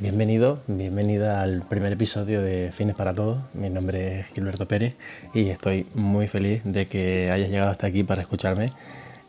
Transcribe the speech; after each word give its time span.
Bienvenido, 0.00 0.60
bienvenida 0.68 1.42
al 1.42 1.62
primer 1.62 1.92
episodio 1.92 2.40
de 2.40 2.70
Fines 2.70 2.94
para 2.94 3.14
Todos. 3.14 3.38
Mi 3.52 3.68
nombre 3.68 4.20
es 4.20 4.26
Gilberto 4.28 4.68
Pérez 4.68 4.94
y 5.34 5.48
estoy 5.48 5.86
muy 5.92 6.28
feliz 6.28 6.62
de 6.62 6.86
que 6.86 7.32
hayas 7.32 7.50
llegado 7.50 7.72
hasta 7.72 7.88
aquí 7.88 8.04
para 8.04 8.20
escucharme. 8.22 8.70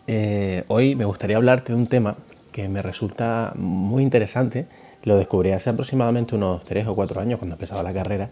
Eh, 0.05 0.65
hoy 0.67 0.93
me 0.93 1.05
gustaría 1.05 1.37
hablarte 1.37 1.73
de 1.73 1.79
un 1.79 1.87
tema 1.87 2.17
que 2.51 2.69
me 2.69 2.83
resulta 2.83 3.51
muy 3.55 4.03
interesante. 4.03 4.67
Lo 5.01 5.17
descubrí 5.17 5.53
hace 5.53 5.71
aproximadamente 5.71 6.36
unos 6.36 6.63
3 6.66 6.86
o 6.86 6.93
4 6.93 7.20
años 7.20 7.39
cuando 7.39 7.55
empezaba 7.55 7.81
la 7.81 7.91
carrera 7.91 8.29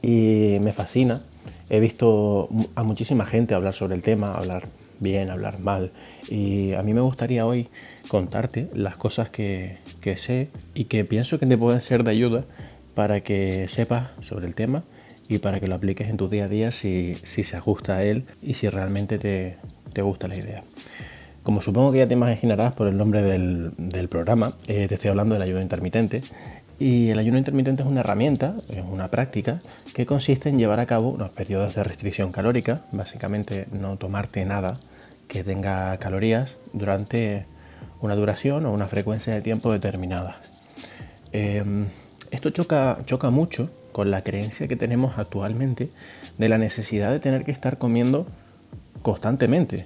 y 0.00 0.58
me 0.60 0.72
fascina. 0.72 1.22
He 1.68 1.80
visto 1.80 2.48
a 2.76 2.84
muchísima 2.84 3.26
gente 3.26 3.56
hablar 3.56 3.74
sobre 3.74 3.96
el 3.96 4.04
tema, 4.04 4.34
hablar 4.34 4.68
bien, 5.00 5.28
hablar 5.28 5.58
mal. 5.58 5.90
Y 6.28 6.72
a 6.74 6.84
mí 6.84 6.94
me 6.94 7.00
gustaría 7.00 7.46
hoy 7.46 7.68
contarte 8.06 8.70
las 8.74 8.96
cosas 8.96 9.28
que, 9.28 9.78
que 10.00 10.16
sé 10.16 10.48
y 10.74 10.84
que 10.84 11.04
pienso 11.04 11.38
que 11.38 11.46
te 11.46 11.58
pueden 11.58 11.80
ser 11.80 12.04
de 12.04 12.10
ayuda 12.10 12.44
para 12.94 13.20
que 13.20 13.66
sepas 13.68 14.08
sobre 14.20 14.46
el 14.46 14.54
tema 14.54 14.82
y 15.28 15.38
para 15.38 15.60
que 15.60 15.68
lo 15.68 15.76
apliques 15.76 16.08
en 16.08 16.16
tu 16.16 16.28
día 16.28 16.46
a 16.46 16.48
día 16.48 16.72
si, 16.72 17.16
si 17.22 17.44
se 17.44 17.56
ajusta 17.56 17.96
a 17.96 18.02
él 18.02 18.24
y 18.42 18.54
si 18.54 18.68
realmente 18.68 19.18
te, 19.18 19.56
te, 19.92 20.02
gusta 20.02 20.26
la 20.26 20.36
idea. 20.36 20.64
Como 21.44 21.62
supongo 21.62 21.92
que 21.92 21.98
ya 21.98 22.08
te 22.08 22.14
imaginarás 22.14 22.74
por 22.74 22.88
el 22.88 22.96
nombre 22.96 23.22
del, 23.22 23.72
del 23.76 24.08
programa, 24.08 24.54
eh, 24.66 24.88
te 24.88 24.94
estoy 24.96 25.10
hablando 25.10 25.34
del 25.34 25.42
ayuno 25.42 25.62
intermitente. 25.62 26.22
Y 26.80 27.10
el 27.10 27.18
ayuno 27.18 27.36
intermitente 27.36 27.82
es 27.82 27.88
una 27.88 28.00
herramienta, 28.00 28.56
es 28.70 28.82
una 28.82 29.08
práctica 29.08 29.60
que 29.94 30.06
consiste 30.06 30.48
en 30.48 30.58
llevar 30.58 30.80
a 30.80 30.86
cabo 30.86 31.10
unos 31.10 31.30
periodos 31.30 31.74
de 31.74 31.84
restricción 31.84 32.32
calórica, 32.32 32.82
básicamente 32.90 33.66
no 33.70 33.98
tomarte 33.98 34.44
nada 34.46 34.80
que 35.28 35.44
tenga 35.44 35.96
calorías 35.98 36.56
durante 36.72 37.44
una 38.00 38.14
duración 38.16 38.66
o 38.66 38.72
una 38.72 38.88
frecuencia 38.88 39.34
de 39.34 39.42
tiempo 39.42 39.72
determinadas. 39.72 40.36
Em, 41.32 41.88
esto 42.30 42.50
choca, 42.50 42.98
choca 43.06 43.30
mucho 43.30 43.70
con 43.92 44.10
la 44.10 44.22
creencia 44.22 44.68
que 44.68 44.76
tenemos 44.76 45.18
actualmente 45.18 45.90
de 46.38 46.48
la 46.48 46.58
necesidad 46.58 47.10
de 47.10 47.20
tener 47.20 47.44
que 47.44 47.50
estar 47.52 47.78
comiendo 47.78 48.26
constantemente. 49.02 49.84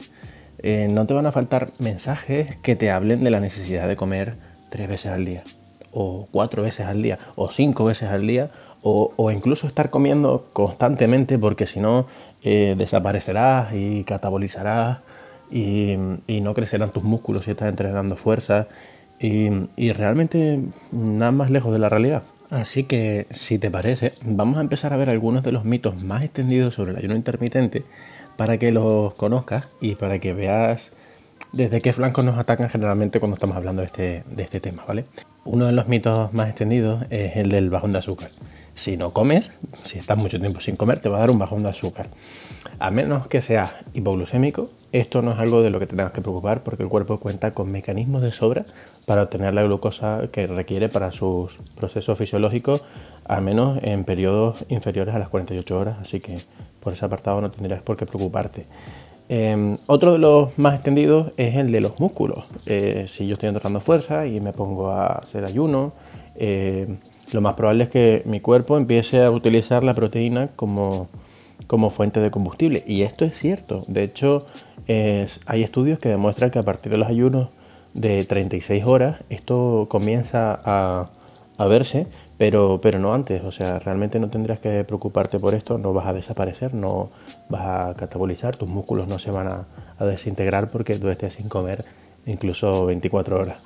Eh, 0.58 0.88
no 0.90 1.06
te 1.06 1.14
van 1.14 1.26
a 1.26 1.32
faltar 1.32 1.72
mensajes 1.78 2.56
que 2.62 2.76
te 2.76 2.90
hablen 2.90 3.24
de 3.24 3.30
la 3.30 3.40
necesidad 3.40 3.88
de 3.88 3.96
comer 3.96 4.36
tres 4.70 4.88
veces 4.88 5.12
al 5.12 5.24
día, 5.24 5.44
o 5.92 6.28
cuatro 6.30 6.62
veces 6.62 6.86
al 6.86 7.02
día, 7.02 7.18
o 7.36 7.50
cinco 7.50 7.84
veces 7.84 8.08
al 8.10 8.26
día, 8.26 8.50
o, 8.86 9.30
incluso 9.30 9.66
estar 9.66 9.88
comiendo 9.88 10.48
constantemente 10.52 11.38
porque 11.38 11.66
si 11.66 11.80
no 11.80 12.06
eh, 12.42 12.74
desaparecerás 12.76 13.72
y 13.72 14.04
catabolizarás 14.04 14.98
y, 15.54 16.40
no 16.40 16.52
crecerán 16.52 16.90
tus 16.90 17.04
músculos 17.04 17.44
si 17.44 17.52
estás 17.52 17.68
entrenando 17.68 18.16
fuerza 18.16 18.66
y, 19.20 19.92
realmente 19.92 20.60
nada 20.90 21.30
más 21.30 21.50
lejos 21.50 21.72
de 21.72 21.78
la 21.78 21.88
realidad. 21.88 22.24
Así 22.50 22.84
que 22.84 23.26
si 23.30 23.58
te 23.58 23.70
parece, 23.70 24.12
vamos 24.24 24.58
a 24.58 24.60
empezar 24.60 24.92
a 24.92 24.96
ver 24.96 25.08
algunos 25.08 25.42
de 25.42 25.52
los 25.52 25.64
mitos 25.64 26.02
más 26.02 26.24
extendidos 26.24 26.74
sobre 26.74 26.90
el 26.90 26.98
ayuno 26.98 27.14
intermitente 27.14 27.84
para 28.36 28.58
que 28.58 28.72
los 28.72 29.14
conozcas 29.14 29.68
y 29.80 29.94
para 29.94 30.18
que 30.18 30.34
veas 30.34 30.90
desde 31.52 31.80
qué 31.80 31.92
flancos 31.92 32.24
nos 32.24 32.36
atacan 32.36 32.68
generalmente 32.68 33.20
cuando 33.20 33.34
estamos 33.34 33.56
hablando 33.56 33.82
de 33.82 33.86
este, 33.86 34.24
de 34.28 34.42
este 34.42 34.58
tema, 34.58 34.84
¿vale? 34.86 35.04
Uno 35.44 35.66
de 35.66 35.72
los 35.72 35.86
mitos 35.86 36.32
más 36.32 36.48
extendidos 36.48 37.04
es 37.10 37.36
el 37.36 37.50
del 37.50 37.70
bajón 37.70 37.92
de 37.92 37.98
azúcar. 37.98 38.30
Si 38.74 38.96
no 38.96 39.10
comes, 39.12 39.52
si 39.84 39.98
estás 39.98 40.18
mucho 40.18 40.40
tiempo 40.40 40.60
sin 40.60 40.74
comer, 40.74 40.98
te 40.98 41.08
va 41.08 41.18
a 41.18 41.20
dar 41.20 41.30
un 41.30 41.38
bajón 41.38 41.62
de 41.62 41.68
azúcar. 41.68 42.08
A 42.80 42.90
menos 42.90 43.28
que 43.28 43.40
seas 43.40 43.70
hipoglucémico, 43.94 44.70
esto 44.94 45.22
no 45.22 45.32
es 45.32 45.38
algo 45.38 45.60
de 45.60 45.70
lo 45.70 45.80
que 45.80 45.86
te 45.86 45.96
tengas 45.96 46.12
que 46.12 46.20
preocupar 46.20 46.62
porque 46.62 46.84
el 46.84 46.88
cuerpo 46.88 47.18
cuenta 47.18 47.52
con 47.52 47.70
mecanismos 47.70 48.22
de 48.22 48.30
sobra 48.30 48.64
para 49.06 49.24
obtener 49.24 49.52
la 49.52 49.64
glucosa 49.64 50.28
que 50.30 50.46
requiere 50.46 50.88
para 50.88 51.10
sus 51.10 51.58
procesos 51.74 52.16
fisiológicos, 52.16 52.82
al 53.24 53.42
menos 53.42 53.80
en 53.82 54.04
periodos 54.04 54.64
inferiores 54.68 55.12
a 55.14 55.18
las 55.18 55.30
48 55.30 55.78
horas, 55.78 55.96
así 56.00 56.20
que 56.20 56.38
por 56.78 56.92
ese 56.92 57.04
apartado 57.04 57.40
no 57.40 57.50
tendrías 57.50 57.82
por 57.82 57.96
qué 57.96 58.06
preocuparte. 58.06 58.66
Em, 59.28 59.78
otro 59.86 60.12
de 60.12 60.18
los 60.18 60.56
más 60.60 60.74
extendidos 60.74 61.32
es 61.38 61.56
el 61.56 61.72
de 61.72 61.80
los 61.80 61.98
músculos. 61.98 62.44
Eh, 62.66 63.06
si 63.08 63.26
yo 63.26 63.34
estoy 63.34 63.48
entrenando 63.48 63.80
fuerza 63.80 64.26
y 64.28 64.40
me 64.40 64.52
pongo 64.52 64.90
a 64.90 65.06
hacer 65.06 65.44
ayuno, 65.44 65.92
eh, 66.36 66.98
lo 67.32 67.40
más 67.40 67.54
probable 67.54 67.84
es 67.84 67.90
que 67.90 68.22
mi 68.26 68.38
cuerpo 68.38 68.76
empiece 68.76 69.24
a 69.24 69.30
utilizar 69.32 69.82
la 69.82 69.94
proteína 69.94 70.50
como, 70.54 71.08
como 71.66 71.90
fuente 71.90 72.20
de 72.20 72.30
combustible. 72.30 72.84
Y 72.86 73.02
esto 73.02 73.24
es 73.24 73.36
cierto. 73.36 73.82
De 73.88 74.04
hecho, 74.04 74.46
hay 74.86 75.62
estudios 75.62 75.98
que 75.98 76.08
demuestran 76.08 76.50
que 76.50 76.58
a 76.58 76.62
partir 76.62 76.92
de 76.92 76.98
los 76.98 77.08
ayunos 77.08 77.48
de 77.94 78.24
36 78.24 78.84
horas 78.84 79.20
esto 79.30 79.86
comienza 79.88 80.60
a, 80.64 81.10
verse, 81.66 82.06
pero, 82.36 82.80
pero 82.82 82.98
no 82.98 83.14
antes. 83.14 83.42
O 83.44 83.52
sea, 83.52 83.78
realmente 83.78 84.18
no 84.18 84.28
tendrías 84.28 84.58
que 84.58 84.84
preocuparte 84.84 85.38
por 85.38 85.54
esto. 85.54 85.78
No 85.78 85.92
vas 85.92 86.06
a 86.06 86.12
desaparecer, 86.12 86.74
no 86.74 87.10
vas 87.48 87.62
a 87.62 87.94
catabolizar, 87.96 88.56
tus 88.56 88.68
músculos 88.68 89.08
no 89.08 89.18
se 89.18 89.30
van 89.30 89.48
a, 89.48 89.66
desintegrar 90.04 90.70
porque 90.70 90.98
tú 90.98 91.08
estés 91.08 91.34
sin 91.34 91.48
comer 91.48 91.84
incluso 92.26 92.84
24 92.86 93.38
horas. 93.38 93.58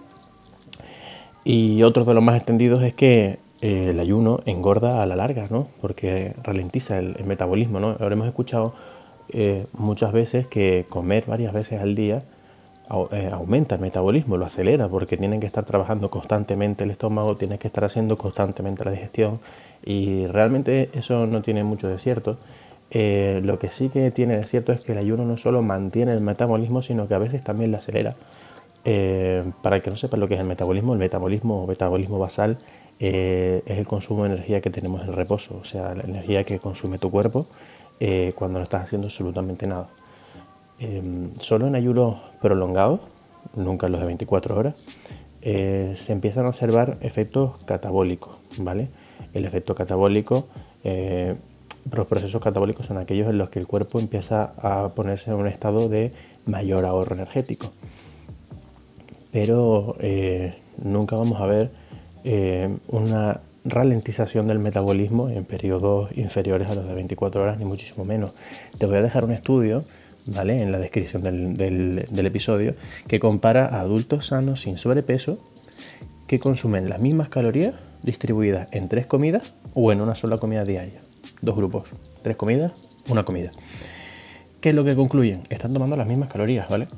Y 1.43 1.83
otro 1.83 2.05
de 2.05 2.15
los 2.15 2.23
más 2.23 2.37
extendidos 2.37 2.83
es 2.83 2.93
que 2.93 3.39
eh, 3.61 3.89
el 3.91 4.00
ayuno 4.00 4.41
engorda 4.45 5.03
a 5.03 5.06
la 5.06 5.17
larga, 5.17 5.49
¿no? 5.50 5.69
Porque 5.81 6.35
ralentiza 6.43 6.99
el, 6.99 7.25
metabolismo, 7.25 7.81
¿no? 7.81 7.97
Ahora 7.99 8.12
hemos 8.12 8.29
escuchado 8.29 8.75
eh, 9.31 9.66
muchas 9.72 10.12
veces 10.12 10.47
que 10.47 10.87
comer 10.89 11.25
varias 11.27 11.53
veces 11.53 11.81
al 11.81 11.94
día 11.94 12.22
eh, 13.12 13.31
aumenta 13.33 13.75
el 13.75 13.81
metabolismo, 13.81 14.37
lo 14.37 14.47
acelera, 14.47 14.89
porque 14.89 15.16
tienen 15.16 15.41
que 15.41 15.47
estar 15.47 15.65
trabajando 15.65 16.11
constantemente 16.11 16.84
el 16.84 16.91
estómago, 16.91 17.37
tienen 17.37 17.59
que 17.59 17.69
estar 17.69 17.84
haciendo 17.84 18.17
constantemente 18.17 18.84
la 18.84 18.91
digestión 18.91 19.41
y 19.84 20.27
realmente 20.27 20.91
eso 20.94 21.27
no 21.27 21.43
tiene 21.43 21.65
mucho 21.65 21.88
de 21.88 21.99
cierto. 21.99 22.38
lo 22.91 23.59
que 23.59 23.69
sí 23.71 23.91
que 23.91 24.11
tiene 24.11 24.37
de 24.37 24.44
cierto 24.44 24.72
es 24.72 24.81
que 24.81 24.93
el 24.93 24.99
ayuno 24.99 25.25
no 25.25 25.37
solo 25.37 25.62
mantiene 25.62 26.12
el 26.12 26.21
metabolismo, 26.21 26.83
sino 26.83 27.09
que 27.09 27.15
a 27.15 27.19
veces 27.19 27.44
también 27.44 27.71
lo 27.71 27.78
acelera. 27.78 28.17
para 29.62 29.81
que 29.81 29.91
no 29.91 29.97
sepan 29.97 30.21
lo 30.21 30.28
que 30.28 30.34
es 30.34 30.41
el 30.41 30.47
metabolismo, 30.47 30.93
el 30.94 30.99
metabolismo 30.99 31.67
metabolismo 31.67 32.19
basal 32.19 32.59
eh, 33.00 33.62
es 33.67 33.78
el 33.78 33.87
consumo 33.87 34.25
de 34.25 34.31
energía 34.31 34.61
que 34.61 34.71
tenemos 34.71 35.03
en 35.06 35.12
reposo, 35.12 35.59
o 35.61 35.65
sea, 35.65 35.94
la 35.94 36.03
energía 36.03 36.43
que 36.43 36.59
consume 36.59 36.99
tu 36.99 37.11
cuerpo 37.11 37.47
eh, 38.01 38.33
cuando 38.35 38.59
no 38.59 38.63
estás 38.65 38.85
haciendo 38.85 39.09
absolutamente 39.09 39.67
nada. 39.67 39.89
Em, 40.79 41.35
solo 41.41 41.67
en 41.67 41.75
ayunos 41.75 42.17
prolongados, 42.41 43.01
nunca 43.55 43.89
los 43.89 44.01
de 44.01 44.07
24 44.07 44.57
horas, 44.57 44.75
eh, 45.43 45.95
se 45.97 46.13
empiezan 46.13 46.47
a 46.47 46.49
observar 46.51 46.99
efectos 47.01 47.63
catabólicos, 47.65 48.37
¿vale? 48.59 48.89
El 49.35 49.45
efecto 49.45 49.75
catabólico, 49.75 50.47
los 50.85 52.07
procesos 52.07 52.43
catabólicos 52.43 52.87
son 52.87 52.99
aquellos 52.99 53.29
en 53.29 53.39
los 53.39 53.51
que 53.51 53.59
el 53.59 53.67
cuerpo 53.67 53.99
empieza 53.99 54.53
a 54.59 54.89
ponerse 54.95 55.31
en 55.31 55.37
un 55.37 55.47
estado 55.47 55.89
de 55.89 56.13
mayor 56.47 56.85
ahorro 56.85 57.15
energético. 57.15 57.73
Pero 59.33 59.97
nunca 60.83 61.17
vamos 61.17 61.41
a 61.41 61.47
ver 61.47 61.71
eh, 62.25 62.77
una 62.89 63.41
ralentización 63.71 64.47
del 64.47 64.59
metabolismo 64.59 65.29
en 65.29 65.45
periodos 65.45 66.11
inferiores 66.17 66.69
a 66.69 66.75
los 66.75 66.87
de 66.87 66.95
24 66.95 67.43
horas, 67.43 67.59
ni 67.59 67.65
muchísimo 67.65 68.05
menos. 68.05 68.33
Te 68.79 68.87
voy 68.87 68.97
a 68.97 69.03
dejar 69.03 69.25
un 69.25 69.33
estudio 69.33 69.84
¿vale? 70.27 70.62
en 70.62 70.73
la 70.73 70.79
descripción 70.79 71.23
del, 71.23 72.27
episodio 72.27 72.75
que 73.06 73.21
compara 73.21 73.67
a 73.67 73.81
adultos 73.81 74.27
sanos 74.27 74.62
sin 74.62 74.79
sobrepeso 74.79 75.39
que 76.27 76.39
consumen 76.39 76.89
las 76.89 77.01
mismas 77.01 77.29
calorías 77.29 77.75
distribuidas 78.03 78.69
en 78.73 78.89
tres 78.89 79.06
comidas 79.06 79.55
o 79.75 79.93
en 79.93 80.00
una 80.00 80.15
sola 80.15 80.39
comida 80.39 80.65
diaria. 80.65 81.00
Dos 81.41 81.56
grupos, 81.56 81.91
tres 82.23 82.37
comidas, 82.37 82.73
una 83.09 83.25
comida. 83.25 83.50
¿Qué 84.61 84.71
es 84.71 84.75
lo 84.75 84.85
que 84.85 84.97
concluyen? 84.97 85.43
Están 85.50 85.73
tomando 85.73 85.97
las 85.97 86.06
mismas 86.06 86.29
calorías, 86.29 86.69
¿vale? 86.69 86.89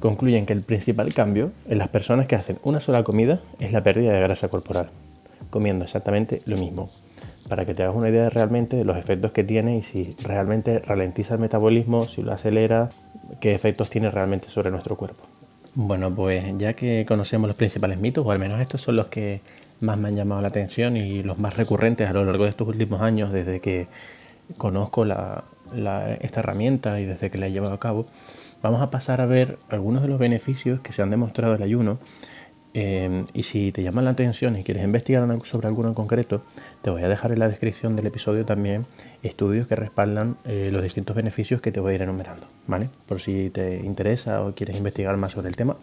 concluyen 0.00 0.46
que 0.46 0.52
el 0.52 0.62
principal 0.62 1.12
cambio 1.14 1.52
en 1.68 1.78
las 1.78 1.88
personas 1.88 2.26
que 2.26 2.36
hacen 2.36 2.58
una 2.62 2.80
sola 2.80 3.02
comida 3.02 3.40
es 3.60 3.72
la 3.72 3.82
pérdida 3.82 4.12
de 4.12 4.20
grasa 4.20 4.48
corporal, 4.48 4.90
comiendo 5.50 5.84
exactamente 5.84 6.42
lo 6.44 6.56
mismo, 6.56 6.90
para 7.48 7.64
que 7.64 7.74
te 7.74 7.82
hagas 7.82 7.94
una 7.94 8.08
idea 8.08 8.28
realmente 8.30 8.76
de 8.76 8.84
los 8.84 8.96
efectos 8.96 9.32
que 9.32 9.44
tiene 9.44 9.78
y 9.78 9.82
si 9.82 10.16
realmente 10.22 10.78
ralentiza 10.80 11.34
el 11.34 11.40
metabolismo, 11.40 12.08
si 12.08 12.22
lo 12.22 12.32
acelera, 12.32 12.88
qué 13.40 13.54
efectos 13.54 13.90
tiene 13.90 14.10
realmente 14.10 14.48
sobre 14.48 14.70
nuestro 14.70 14.96
cuerpo. 14.96 15.22
Bueno, 15.74 16.14
pues 16.14 16.44
ya 16.56 16.72
que 16.72 17.04
conocemos 17.06 17.48
los 17.48 17.56
principales 17.56 17.98
mitos, 17.98 18.26
o 18.26 18.30
al 18.30 18.38
menos 18.38 18.60
estos 18.60 18.80
son 18.80 18.96
los 18.96 19.06
que 19.06 19.42
más 19.80 19.98
me 19.98 20.08
han 20.08 20.16
llamado 20.16 20.40
la 20.40 20.48
atención 20.48 20.96
y 20.96 21.22
los 21.22 21.38
más 21.38 21.54
recurrentes 21.56 22.08
a 22.08 22.14
lo 22.14 22.24
largo 22.24 22.44
de 22.44 22.50
estos 22.50 22.66
últimos 22.66 23.02
años 23.02 23.30
desde 23.30 23.60
que 23.60 23.88
conozco 24.56 25.04
esta 25.04 26.40
herramienta 26.40 26.98
y 27.00 27.04
desde 27.04 27.30
que 27.30 27.36
la 27.36 27.48
he 27.48 27.52
llevado 27.52 27.74
a 27.74 27.80
cabo, 27.80 28.06
vamos 28.62 28.80
a 28.80 28.90
pasar 28.90 29.20
a 29.20 29.26
ver 29.26 29.58
algunos 29.68 30.00
de 30.00 30.08
los 30.08 30.18
beneficios 30.18 30.80
que 30.80 30.92
se 30.92 31.02
han 31.02 31.10
demostrado 31.10 31.52
del 31.52 31.62
ayuno. 31.62 31.98
Eh, 32.78 33.24
y 33.32 33.44
si 33.44 33.72
te 33.72 33.82
llama 33.82 34.02
la 34.02 34.10
atención 34.10 34.54
y 34.58 34.62
quieres 34.62 34.84
investigar 34.84 35.26
sobre 35.44 35.66
alguno 35.66 35.88
en 35.88 35.94
concreto, 35.94 36.42
te 36.82 36.90
voy 36.90 37.02
a 37.02 37.08
dejar 37.08 37.32
en 37.32 37.38
la 37.38 37.48
descripción 37.48 37.96
del 37.96 38.06
episodio 38.06 38.44
también 38.44 38.84
estudios 39.22 39.66
que 39.66 39.76
respaldan 39.76 40.36
eh, 40.44 40.68
los 40.70 40.82
distintos 40.82 41.16
beneficios 41.16 41.62
que 41.62 41.72
te 41.72 41.80
voy 41.80 41.92
a 41.92 41.94
ir 41.94 42.02
enumerando, 42.02 42.46
¿vale? 42.66 42.90
Por 43.06 43.22
si 43.22 43.48
te 43.48 43.78
interesa 43.78 44.42
o 44.42 44.54
quieres 44.54 44.76
investigar 44.76 45.16
más 45.16 45.32
sobre 45.32 45.48
el 45.48 45.56
tema, 45.56 45.78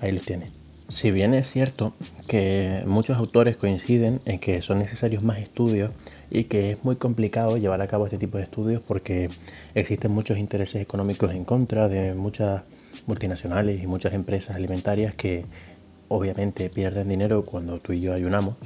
ahí 0.00 0.10
los 0.10 0.24
tienes. 0.24 0.50
Si 0.88 1.12
bien 1.12 1.32
es 1.32 1.48
cierto 1.48 1.94
que 2.26 2.82
muchos 2.86 3.18
autores 3.18 3.56
coinciden 3.56 4.20
en 4.24 4.40
que 4.40 4.62
son 4.62 4.80
necesarios 4.80 5.22
más 5.22 5.38
estudios 5.38 5.90
y 6.28 6.44
que 6.44 6.72
es 6.72 6.84
muy 6.84 6.96
complicado 6.96 7.56
llevar 7.56 7.80
a 7.82 7.86
cabo 7.86 8.06
este 8.06 8.18
tipo 8.18 8.38
de 8.38 8.44
estudios 8.44 8.82
porque 8.84 9.30
existen 9.76 10.10
muchos 10.10 10.38
intereses 10.38 10.82
económicos 10.82 11.30
en 11.30 11.44
contra 11.44 11.88
de 11.88 12.14
muchas 12.14 12.62
multinacionales 13.06 13.82
y 13.82 13.86
muchas 13.86 14.12
empresas 14.12 14.56
alimentarias 14.56 15.14
que 15.14 15.44
obviamente 16.12 16.68
pierden 16.70 17.08
dinero 17.08 17.44
cuando 17.44 17.78
tú 17.78 17.92
y 17.92 18.00
yo 18.00 18.12
ayunamos, 18.12 18.56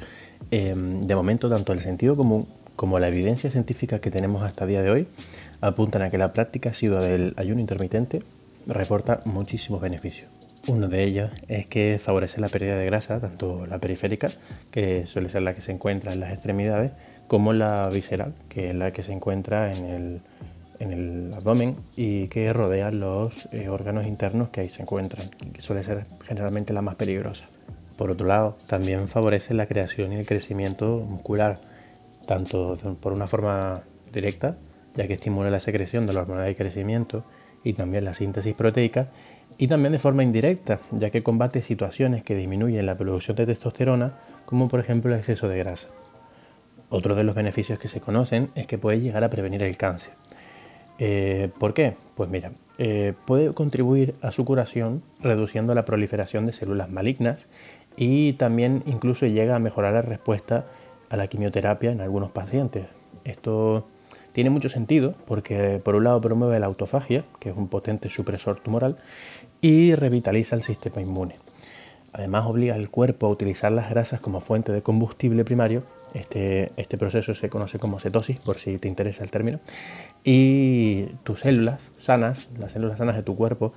em, 0.51 1.07
de 1.07 1.15
momento 1.15 1.49
tanto 1.49 1.73
el 1.73 1.81
sentido 1.81 2.17
común 2.17 2.47
como 2.75 2.99
la 2.99 3.09
evidencia 3.09 3.51
científica 3.51 4.01
que 4.01 4.11
tenemos 4.11 4.43
hasta 4.43 4.65
el 4.65 4.71
día 4.71 4.83
de 4.83 4.91
hoy 4.91 5.09
apuntan 5.61 6.03
a 6.03 6.11
que 6.11 6.19
la 6.19 6.33
práctica 6.33 6.75
sido 6.75 7.01
del 7.01 7.33
ayuno 7.37 7.61
intermitente 7.61 8.23
reporta 8.67 9.21
muchísimos 9.25 9.81
beneficios. 9.81 10.29
Uno 10.69 10.89
de 10.89 11.05
ellos 11.05 11.31
es 11.49 11.67
que 11.67 12.01
favorece 12.03 12.41
la 12.41 12.49
pérdida 12.49 12.77
de 12.77 12.85
grasa, 12.87 13.21
tanto 13.21 13.67
la 13.67 13.79
periférica, 13.79 14.31
que 14.73 15.07
suele 15.07 15.29
ser 15.31 15.43
la 15.43 15.55
que 15.55 15.61
se 15.61 15.71
encuentra 15.71 16.13
en 16.13 16.21
las 16.21 16.33
extremidades, 16.33 16.91
como 17.29 17.53
la 17.53 17.89
visceral, 17.89 18.35
que 18.49 18.71
es 18.71 18.75
la 18.75 18.93
que 18.93 19.03
se 19.03 19.13
encuentra 19.13 19.73
en 19.73 19.85
el, 19.85 20.21
en 20.79 20.93
el 20.93 21.35
abdomen 21.35 21.77
y 21.97 22.29
que 22.29 22.53
rodea 22.53 22.91
los 22.91 23.49
eh, 23.53 23.69
órganos 23.69 24.07
internos 24.07 24.51
que 24.51 24.61
ahí 24.61 24.69
se 24.69 24.83
encuentran, 24.83 25.29
que 25.53 25.61
suele 25.61 25.83
ser 25.83 26.07
generalmente 26.25 26.73
la 26.73 26.83
más 26.83 26.97
peligrosa. 26.97 27.47
Por 27.97 28.11
otro 28.11 28.27
lado, 28.27 28.59
también 28.67 29.09
favorece 29.09 29.55
la 29.55 29.67
creación 29.67 30.13
y 30.13 30.17
el 30.17 30.27
crecimiento 30.27 30.99
muscular, 31.09 31.61
tanto 32.27 32.77
por 33.01 33.13
una 33.13 33.27
forma 33.27 33.81
directa, 34.13 34.57
ya 34.95 35.07
que 35.07 35.15
estimula 35.15 35.51
la 35.51 35.61
secreción 35.61 36.07
de 36.07 36.13
la 36.13 36.23
hormona 36.23 36.43
de 36.43 36.55
crecimiento 36.55 37.25
y 37.65 37.73
también 37.73 38.05
la 38.05 38.15
síntesis 38.15 38.55
proteica, 38.55 39.09
y 39.59 39.69
también 39.69 39.93
de 39.93 39.99
forma 39.99 40.23
indirecta, 40.23 40.81
ya 40.93 41.11
que 41.11 41.23
combate 41.23 41.63
situaciones 41.63 42.23
que 42.23 42.35
disminuyen 42.35 42.85
la 42.85 42.99
producción 42.99 43.37
de 43.37 43.47
testosterona, 43.47 44.19
como 44.45 44.69
por 44.69 44.81
ejemplo 44.81 45.13
el 45.13 45.19
exceso 45.19 45.49
de 45.49 45.59
grasa. 45.59 45.89
Otro 46.89 47.15
de 47.15 47.25
los 47.25 47.35
beneficios 47.35 47.79
que 47.79 47.89
se 47.89 48.01
conocen 48.01 48.51
es 48.55 48.67
que 48.67 48.79
puede 48.79 49.01
llegar 49.01 49.25
a 49.25 49.31
prevenir 49.31 49.63
el 49.63 49.77
cáncer. 49.77 50.13
Eh, 50.99 51.51
¿Por 51.59 51.75
qué? 51.75 51.97
Pues 52.15 52.31
mira, 52.31 52.53
eh, 52.79 53.15
puede 53.27 53.53
contribuir 53.55 54.15
a 54.23 54.33
su 54.33 54.45
curación 54.45 55.03
reduciendo 55.21 55.75
la 55.75 55.85
proliferación 55.85 56.47
de 56.47 56.53
células 56.53 56.91
malignas 56.91 57.49
y 57.97 58.35
también 58.35 58.83
incluso 58.87 59.27
llega 59.27 59.57
a 59.57 59.59
mejorar 59.59 59.95
la 59.95 60.03
respuesta 60.03 60.67
a 61.09 61.17
la 61.17 61.27
quimioterapia 61.27 61.91
en 61.91 62.01
algunos 62.01 62.31
pacientes. 62.31 62.87
Esto 63.25 63.87
tiene 64.33 64.51
mucho 64.51 64.69
sentido 64.69 65.15
porque 65.27 65.81
por 65.83 65.95
un 65.95 66.05
lado 66.05 66.21
promueve 66.21 66.61
la 66.61 66.67
autofagia, 66.67 67.25
que 67.41 67.51
es 67.51 67.57
un 67.57 67.69
potente 67.69 68.09
supresor 68.09 68.61
tumoral, 68.61 68.99
y 69.61 69.95
revitaliza 69.95 70.55
el 70.57 70.63
sistema 70.63 71.01
inmune. 71.01 71.37
Además 72.13 72.47
obliga 72.47 72.75
al 72.75 72.91
cuerpo 72.91 73.27
a 73.27 73.31
utilizar 73.31 73.73
las 73.73 73.91
grasas 73.91 74.21
como 74.21 74.41
fuente 74.41 74.73
de 74.73 74.83
combustible 74.83 75.45
primario. 75.45 75.85
Este, 76.17 76.73
este 76.79 76.97
proceso 76.97 77.35
se 77.35 77.51
conoce 77.51 77.79
como 77.79 77.99
cetosis, 77.99 78.39
por 78.39 78.57
si 78.57 78.79
te 78.79 78.89
interesa 78.89 79.23
el 79.23 79.31
término. 79.31 79.61
Y 80.25 81.05
tus 81.25 81.41
células 81.41 81.83
sanas, 81.99 82.49
las 82.59 82.73
células 82.73 82.97
sanas 82.97 83.17
de 83.17 83.23
tu 83.23 83.37
cuerpo, 83.37 83.75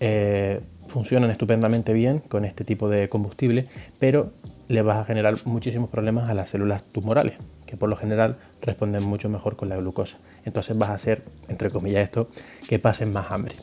eh, 0.00 0.60
funcionan 0.88 1.30
estupendamente 1.30 1.92
bien 1.92 2.18
con 2.18 2.44
este 2.44 2.64
tipo 2.64 2.88
de 2.88 3.08
combustible, 3.08 3.66
pero 4.00 4.32
le 4.66 4.82
vas 4.82 4.98
a 4.98 5.04
generar 5.04 5.36
muchísimos 5.44 5.88
problemas 5.88 6.28
a 6.28 6.34
las 6.34 6.48
células 6.48 6.82
tumorales, 6.82 7.34
que 7.66 7.76
por 7.76 7.88
lo 7.88 7.94
general 7.94 8.36
responden 8.62 9.04
mucho 9.04 9.28
mejor 9.28 9.54
con 9.54 9.68
la 9.68 9.76
glucosa. 9.76 10.18
Entonces 10.44 10.76
vas 10.76 10.90
a 10.90 10.94
hacer, 10.94 11.22
entre 11.48 11.70
comillas, 11.70 12.02
esto, 12.02 12.28
que 12.68 12.80
pasen 12.80 13.12
más 13.12 13.30
hambre. 13.30 13.54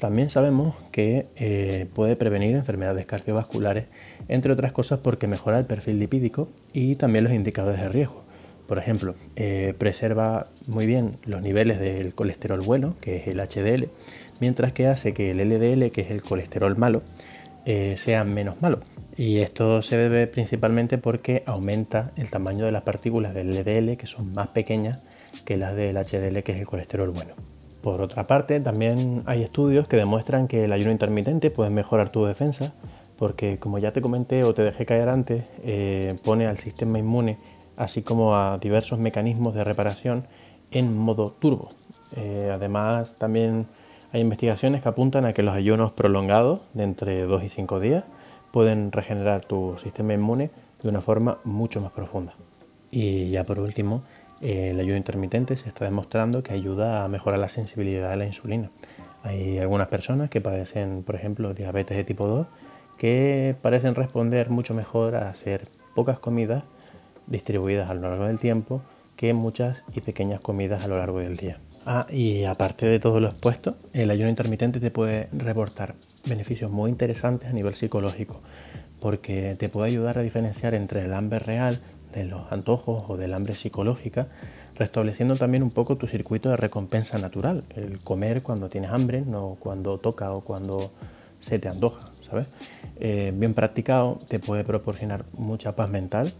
También 0.00 0.30
sabemos 0.30 0.74
que 0.92 1.26
eh, 1.36 1.86
puede 1.94 2.16
prevenir 2.16 2.56
enfermedades 2.56 3.04
cardiovasculares, 3.04 3.84
entre 4.28 4.50
otras 4.50 4.72
cosas 4.72 5.00
porque 5.00 5.26
mejora 5.26 5.58
el 5.58 5.66
perfil 5.66 5.98
lipídico 5.98 6.48
y 6.72 6.96
también 6.96 7.24
los 7.24 7.34
indicadores 7.34 7.82
de 7.82 7.90
riesgo. 7.90 8.24
Por 8.66 8.78
ejemplo, 8.78 9.14
eh, 9.36 9.74
preserva 9.76 10.46
muy 10.66 10.86
bien 10.86 11.18
los 11.26 11.42
niveles 11.42 11.78
del 11.80 12.14
colesterol 12.14 12.62
bueno, 12.62 12.96
que 13.02 13.16
es 13.16 13.28
el 13.28 13.40
HDL, 13.40 13.90
mientras 14.40 14.72
que 14.72 14.86
hace 14.86 15.12
que 15.12 15.32
el 15.32 15.38
LDL, 15.38 15.90
que 15.90 16.00
es 16.00 16.10
el 16.10 16.22
colesterol 16.22 16.78
malo, 16.78 17.02
eh, 17.66 17.96
sea 17.98 18.24
menos 18.24 18.62
malo. 18.62 18.80
Y 19.18 19.40
esto 19.40 19.82
se 19.82 19.98
debe 19.98 20.26
principalmente 20.28 20.96
porque 20.96 21.42
aumenta 21.44 22.12
el 22.16 22.30
tamaño 22.30 22.64
de 22.64 22.72
las 22.72 22.84
partículas 22.84 23.34
del 23.34 23.54
LDL, 23.54 23.98
que 23.98 24.06
son 24.06 24.32
más 24.32 24.48
pequeñas 24.48 25.00
que 25.44 25.58
las 25.58 25.76
del 25.76 25.98
HDL, 25.98 26.42
que 26.42 26.52
es 26.52 26.58
el 26.58 26.66
colesterol 26.66 27.10
bueno. 27.10 27.49
Por 27.82 28.02
otra 28.02 28.26
parte, 28.26 28.60
también 28.60 29.22
hay 29.24 29.42
estudios 29.42 29.88
que 29.88 29.96
demuestran 29.96 30.48
que 30.48 30.64
el 30.64 30.72
ayuno 30.72 30.92
intermitente 30.92 31.50
puede 31.50 31.70
mejorar 31.70 32.10
tu 32.10 32.24
defensa, 32.26 32.74
porque 33.16 33.58
como 33.58 33.78
ya 33.78 33.92
te 33.92 34.02
comenté 34.02 34.44
o 34.44 34.52
te 34.52 34.62
dejé 34.62 34.84
caer 34.84 35.08
antes, 35.08 35.44
eh, 35.64 36.18
pone 36.22 36.46
al 36.46 36.58
sistema 36.58 36.98
inmune, 36.98 37.38
así 37.76 38.02
como 38.02 38.36
a 38.36 38.58
diversos 38.58 38.98
mecanismos 38.98 39.54
de 39.54 39.64
reparación, 39.64 40.26
en 40.70 40.96
modo 40.96 41.32
turbo. 41.32 41.70
Eh, 42.16 42.50
además, 42.52 43.14
también 43.16 43.66
hay 44.12 44.20
investigaciones 44.20 44.82
que 44.82 44.88
apuntan 44.88 45.24
a 45.24 45.32
que 45.32 45.42
los 45.42 45.54
ayunos 45.54 45.92
prolongados, 45.92 46.60
de 46.74 46.84
entre 46.84 47.22
2 47.22 47.44
y 47.44 47.48
5 47.48 47.80
días, 47.80 48.04
pueden 48.52 48.92
regenerar 48.92 49.44
tu 49.44 49.76
sistema 49.78 50.12
inmune 50.12 50.50
de 50.82 50.88
una 50.88 51.00
forma 51.00 51.38
mucho 51.44 51.80
más 51.80 51.92
profunda. 51.92 52.34
Y 52.90 53.30
ya 53.30 53.44
por 53.44 53.60
último, 53.60 54.02
el 54.40 54.78
ayuno 54.80 54.96
intermitente 54.96 55.56
se 55.56 55.68
está 55.68 55.84
demostrando 55.84 56.42
que 56.42 56.52
ayuda 56.52 57.04
a 57.04 57.08
mejorar 57.08 57.38
la 57.38 57.48
sensibilidad 57.48 58.12
a 58.12 58.16
la 58.16 58.26
insulina. 58.26 58.70
Hay 59.22 59.58
algunas 59.58 59.88
personas 59.88 60.30
que 60.30 60.40
padecen, 60.40 61.02
por 61.02 61.14
ejemplo, 61.14 61.52
diabetes 61.52 61.96
de 61.96 62.04
tipo 62.04 62.26
2, 62.26 62.46
que 62.98 63.54
parecen 63.60 63.94
responder 63.94 64.50
mucho 64.50 64.74
mejor 64.74 65.16
a 65.16 65.28
hacer 65.28 65.68
pocas 65.94 66.18
comidas 66.18 66.64
distribuidas 67.26 67.90
a 67.90 67.94
lo 67.94 68.02
largo 68.02 68.26
del 68.26 68.38
tiempo 68.38 68.82
que 69.16 69.34
muchas 69.34 69.82
y 69.94 70.00
pequeñas 70.00 70.40
comidas 70.40 70.82
a 70.82 70.88
lo 70.88 70.96
largo 70.96 71.20
del 71.20 71.36
día. 71.36 71.58
Ah, 71.86 72.06
y 72.10 72.44
aparte 72.44 72.86
de 72.86 72.98
todo 72.98 73.20
lo 73.20 73.28
expuesto, 73.28 73.76
el 73.92 74.10
ayuno 74.10 74.28
intermitente 74.28 74.80
te 74.80 74.90
puede 74.90 75.28
reportar 75.32 75.94
beneficios 76.26 76.70
muy 76.70 76.90
interesantes 76.90 77.50
a 77.50 77.52
nivel 77.52 77.74
psicológico, 77.74 78.40
porque 79.00 79.56
te 79.58 79.68
puede 79.68 79.88
ayudar 79.88 80.18
a 80.18 80.22
diferenciar 80.22 80.74
entre 80.74 81.04
el 81.04 81.12
hambre 81.12 81.38
real 81.38 81.80
de 82.12 82.24
los 82.24 82.50
antojos 82.52 83.04
o 83.08 83.16
del 83.16 83.34
hambre 83.34 83.54
psicológica, 83.54 84.28
restableciendo 84.76 85.36
también 85.36 85.62
un 85.62 85.70
poco 85.70 85.96
tu 85.96 86.06
circuito 86.06 86.48
de 86.48 86.56
recompensa 86.56 87.18
natural, 87.18 87.64
el 87.76 88.00
comer 88.00 88.42
cuando 88.42 88.68
tienes 88.68 88.90
hambre, 88.90 89.22
no 89.22 89.56
cuando 89.58 89.98
toca 89.98 90.32
o 90.32 90.40
cuando 90.42 90.90
se 91.40 91.58
te 91.58 91.68
antoja, 91.68 92.00
¿sabes? 92.28 92.46
Eh, 92.98 93.32
bien 93.34 93.54
practicado 93.54 94.20
te 94.28 94.38
puede 94.38 94.64
proporcionar 94.64 95.24
mucha 95.36 95.76
paz 95.76 95.90
mental, 95.90 96.32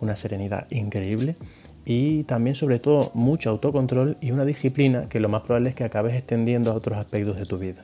una 0.00 0.16
serenidad 0.16 0.66
increíble 0.70 1.36
y 1.84 2.24
también 2.24 2.54
sobre 2.54 2.78
todo 2.78 3.10
mucho 3.14 3.50
autocontrol 3.50 4.16
y 4.20 4.30
una 4.30 4.44
disciplina 4.44 5.08
que 5.08 5.20
lo 5.20 5.28
más 5.28 5.42
probable 5.42 5.70
es 5.70 5.76
que 5.76 5.84
acabes 5.84 6.14
extendiendo 6.14 6.70
a 6.70 6.74
otros 6.74 6.98
aspectos 6.98 7.36
de 7.36 7.46
tu 7.46 7.58
vida. 7.58 7.82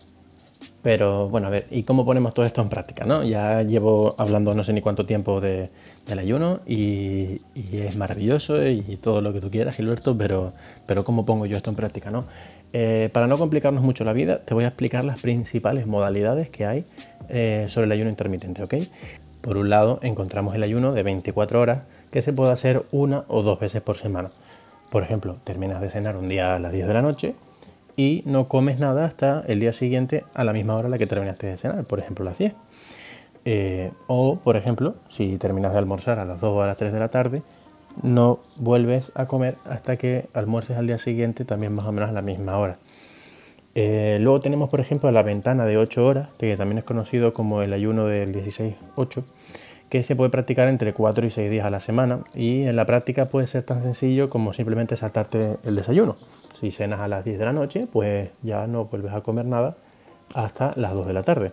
Pero 0.83 1.29
bueno, 1.29 1.49
a 1.49 1.51
ver, 1.51 1.67
¿y 1.71 1.83
cómo 1.83 2.05
ponemos 2.05 2.33
todo 2.35 2.47
esto 2.47 2.63
en 2.63 2.69
práctica? 2.69 3.05
¿no? 3.05 3.25
Ya 3.25 3.63
llevo 3.63 4.15
hablando 4.17 4.55
no 4.55 4.63
sé 4.63 4.73
ni 4.73 4.81
cuánto 4.81 5.07
tiempo 5.07 5.41
de, 5.41 5.71
del 6.07 6.19
ayuno 6.19 6.61
y, 6.67 7.41
es 7.73 7.97
maravilloso 7.97 8.67
y 8.67 8.97
todo 8.97 9.21
lo 9.21 9.33
que 9.33 9.41
tú 9.41 9.51
quieras, 9.51 9.75
Gilberto, 9.75 10.17
pero, 10.17 10.53
pero 10.87 11.05
¿cómo 11.05 11.27
pongo 11.27 11.47
yo 11.47 11.57
esto 11.57 11.71
en 11.71 11.77
práctica? 11.77 12.11
¿no? 12.11 12.27
Eh, 12.73 13.11
para 13.13 13.27
no 13.27 13.39
complicarnos 13.39 13.83
mucho 13.83 14.05
la 14.05 14.13
vida, 14.13 14.41
te 14.45 14.55
voy 14.55 14.65
a 14.65 14.69
explicar 14.69 15.05
las 15.05 15.21
principales 15.21 15.87
modalidades 15.87 16.49
que 16.49 16.67
hay 16.67 16.85
eh, 17.29 17.67
sobre 17.69 17.87
el 17.87 17.93
ayuno 17.93 18.11
intermitente. 18.11 18.63
¿ok? 18.63 18.75
Por 19.41 19.57
un 19.57 19.71
lado, 19.71 19.99
encontramos 20.03 20.55
el 20.55 20.63
ayuno 20.63 20.93
de 20.93 21.03
24 21.03 21.61
horas 21.61 21.81
que 22.13 22.23
se 22.23 22.33
puede 22.33 22.53
hacer 22.53 22.85
una 22.93 23.25
o 23.29 23.43
dos 23.43 23.59
veces 23.59 23.83
por 23.83 23.97
semana. 23.97 24.31
Por 24.91 25.03
ejemplo, 25.03 25.39
terminas 25.45 25.81
de 25.81 25.91
cenar 25.91 26.17
un 26.17 26.29
día 26.29 26.55
a 26.55 26.59
las 26.59 26.73
10 26.73 26.87
de 26.87 26.95
la 26.95 27.03
noche 27.03 27.35
y 27.99 28.23
no 28.27 28.47
comes 28.47 28.79
nada 28.79 29.05
hasta 29.05 29.43
el 29.49 29.59
día 29.59 29.73
siguiente 29.73 30.25
a 30.33 30.45
la 30.45 30.53
misma 30.53 30.77
hora 30.77 30.87
a 30.87 30.91
la 30.91 30.99
que 30.99 31.09
terminaste 31.09 31.49
de 31.49 31.57
cenar, 31.57 31.85
por 31.85 31.99
ejemplo 31.99 32.25
las 32.25 32.39
10. 32.39 32.55
Eh, 33.45 33.91
o, 34.07 34.37
por 34.37 34.57
ejemplo, 34.57 34.95
si 35.09 35.37
terminas 35.37 35.73
de 35.73 35.79
almorzar 35.79 36.21
a 36.21 36.25
las 36.25 36.41
2 36.41 36.49
o 36.49 36.63
a 36.63 36.67
las 36.69 36.77
3 36.77 36.93
de 36.93 37.01
la 37.01 37.09
tarde, 37.09 37.43
no 38.01 38.39
vuelves 38.55 39.11
a 39.17 39.27
comer 39.27 39.57
hasta 39.69 39.97
que 39.97 40.29
almuerces 40.33 40.77
al 40.77 40.87
día 40.87 40.99
siguiente 40.99 41.45
también 41.45 41.75
más 41.75 41.87
o 41.87 41.93
menos 41.93 42.09
a 42.09 42.13
la 42.13 42.23
misma 42.23 42.57
hora. 42.59 42.79
Eh, 43.75 44.19
luego 44.21 44.41
tenemos, 44.41 44.71
por 44.71 44.79
ejemplo, 44.79 45.11
la 45.11 45.25
ventana 45.25 45.65
de 45.65 45.77
8 45.77 46.07
horas, 46.07 46.29
que 46.39 46.57
también 46.57 46.79
es 46.79 46.85
conocido 46.85 47.33
como 47.33 47.63
el 47.63 47.73
ayuno 47.73 48.07
del 48.07 48.33
16-8, 48.33 49.25
que 49.89 50.05
se 50.05 50.15
puede 50.15 50.31
practicar 50.31 50.69
entre 50.69 50.93
4 50.93 51.27
y 51.27 51.31
6 51.31 51.51
días 51.51 51.67
a 51.67 51.71
la 51.71 51.81
semana 51.81 52.21
y 52.33 52.63
en 52.63 52.77
la 52.77 52.87
práctica 52.87 53.29
puede 53.29 53.49
ser 53.49 53.65
tan 53.65 53.83
sencillo 53.83 54.31
como 54.31 54.53
simplemente 54.53 54.97
saltarte 54.97 55.57
el 55.65 55.75
desayuno. 55.75 56.17
Si 56.59 56.71
cenas 56.71 57.01
a 57.01 57.09
las 57.09 57.25
10 57.25 57.39
de 57.39 57.45
la 57.45 57.53
noche, 57.53 57.87
pues 57.91 58.31
ya 58.43 58.67
no 58.67 58.87
vuelves 58.87 59.13
a 59.13 59.21
comer 59.21 59.45
nada 59.45 59.77
hasta 60.35 60.73
las 60.77 60.93
2 60.93 61.07
de 61.07 61.13
la 61.13 61.23
tarde. 61.23 61.53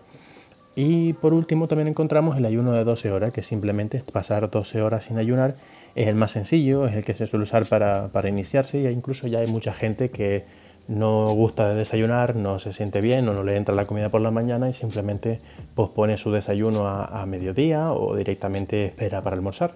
Y 0.76 1.14
por 1.14 1.34
último 1.34 1.68
también 1.68 1.88
encontramos 1.88 2.38
el 2.38 2.46
ayuno 2.46 2.74
de 2.74 2.84
12 2.84 3.12
horas, 3.12 3.32
que 3.32 3.44
simplemente 3.44 3.98
es 3.98 4.04
pasar 4.04 4.50
12 4.50 4.82
horas 4.82 5.06
sin 5.06 5.18
ayunar. 5.18 5.56
Es 5.96 6.08
el 6.08 6.16
más 6.16 6.32
sencillo, 6.32 6.86
es 6.86 6.96
el 6.96 7.06
que 7.06 7.14
se 7.14 7.28
suele 7.28 7.44
usar 7.44 7.66
para, 7.68 8.10
para 8.10 8.28
iniciarse 8.28 8.80
y 8.80 8.88
incluso 8.88 9.28
ya 9.28 9.40
hay 9.40 9.48
mucha 9.48 9.72
gente 9.72 10.10
que 10.10 10.44
no 10.88 11.34
gusta 11.34 11.70
de 11.70 11.76
desayunar, 11.76 12.36
no 12.36 12.60
se 12.60 12.74
siente 12.74 13.02
bien 13.02 13.28
o 13.30 13.34
no 13.34 13.44
le 13.44 13.56
entra 13.56 13.74
la 13.74 13.86
comida 13.86 14.10
por 14.10 14.22
la 14.22 14.32
mañana 14.32 14.70
y 14.70 14.74
simplemente 14.74 15.40
pospone 15.74 16.18
su 16.18 16.32
desayuno 16.32 16.88
a, 16.88 17.26
mediodía 17.26 17.92
o 17.92 18.16
directamente 18.16 18.86
espera 18.86 19.24
para 19.24 19.36
almorzar. 19.36 19.74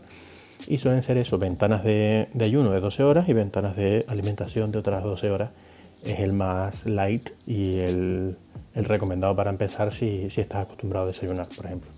Y 0.69 0.77
suelen 0.77 1.01
ser 1.01 1.17
eso, 1.17 1.39
ventanas 1.39 1.83
de, 1.83 2.27
ayuno 2.39 2.69
de 2.71 2.79
12 2.79 3.01
horas 3.01 3.27
y 3.27 3.33
ventanas 3.33 3.75
de 3.75 4.05
alimentación 4.07 4.71
de 4.71 4.77
otras 4.77 5.03
12 5.03 5.31
horas. 5.31 5.49
Es 6.05 6.19
el 6.19 6.31
más 6.31 6.85
light 6.85 7.31
y 7.47 7.79
el, 7.79 8.37
recomendado 8.75 9.35
para 9.35 9.49
empezar 9.49 9.91
si, 9.91 10.29
si 10.29 10.41
estás 10.41 10.61
acostumbrado 10.61 11.05
a 11.05 11.07
desayunar, 11.07 11.47
por 11.55 11.65
ejemplo. 11.65 11.89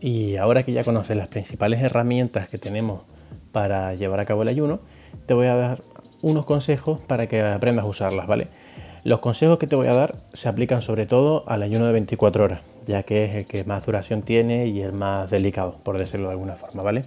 Y 0.00 0.34
ahora 0.34 0.64
que 0.64 0.72
ya 0.72 0.82
conoces 0.82 1.16
las 1.16 1.28
principales 1.28 1.80
herramientas 1.80 2.48
que 2.48 2.58
tenemos 2.58 3.02
para 3.52 3.94
llevar 3.94 4.18
a 4.18 4.24
cabo 4.24 4.42
el 4.42 4.48
ayuno, 4.48 4.80
te 5.26 5.34
voy 5.34 5.46
a 5.46 5.54
dar 5.54 5.82
unos 6.20 6.44
consejos 6.44 6.98
para 6.98 7.28
que 7.28 7.40
aprendas 7.40 7.84
a 7.84 7.88
usarlas, 7.88 8.26
¿vale? 8.26 8.48
Los 9.04 9.20
consejos 9.20 9.58
que 9.58 9.68
te 9.68 9.76
voy 9.76 9.86
a 9.86 9.94
dar 9.94 10.16
se 10.32 10.48
aplican 10.48 10.82
sobre 10.82 11.06
todo 11.06 11.44
al 11.46 11.62
ayuno 11.62 11.86
de 11.86 11.92
24 11.92 12.44
horas, 12.44 12.62
ya 12.84 13.04
que 13.04 13.26
es 13.26 13.34
el 13.36 13.46
que 13.46 13.62
más 13.62 13.86
duración 13.86 14.22
tiene 14.22 14.66
y 14.66 14.80
el 14.80 14.92
más 14.92 15.30
delicado, 15.30 15.76
por 15.84 15.98
decirlo 15.98 16.26
de 16.26 16.32
alguna 16.32 16.56
forma, 16.56 16.82
¿vale? 16.82 17.04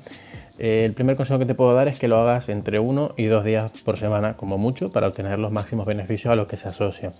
Eh, 0.63 0.85
el 0.85 0.93
primer 0.93 1.15
consejo 1.15 1.39
que 1.39 1.47
te 1.47 1.55
puedo 1.55 1.73
dar 1.73 1.87
es 1.87 1.97
que 1.97 2.07
lo 2.07 2.17
hagas 2.17 2.47
entre 2.47 2.77
uno 2.77 3.15
y 3.17 3.25
dos 3.25 3.43
días 3.43 3.71
por 3.83 3.97
semana, 3.97 4.37
como 4.37 4.59
mucho, 4.59 4.91
para 4.91 5.07
obtener 5.07 5.39
los 5.39 5.51
máximos 5.51 5.87
beneficios 5.87 6.31
a 6.31 6.35
los 6.35 6.47
que 6.47 6.55
se 6.55 6.69
asocia. 6.69 7.13